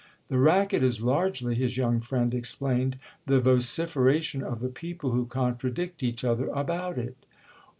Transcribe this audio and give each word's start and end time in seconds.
"The 0.29 0.39
racket 0.39 0.81
is 0.81 1.03
largely," 1.03 1.53
his 1.53 1.77
young 1.77 1.99
friend 1.99 2.33
explained, 2.33 2.97
"the 3.27 3.39
vociferation 3.39 4.41
of 4.41 4.59
the 4.59 4.69
people 4.69 5.11
who 5.11 5.27
contradict 5.27 6.01
each 6.01 6.23
other 6.23 6.47
about 6.47 6.97
it." 6.97 7.17